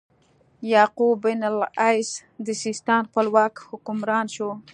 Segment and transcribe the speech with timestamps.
[0.73, 2.09] یعقوب بن اللیث
[2.45, 4.49] د سیستان خپلواک حکمران شو.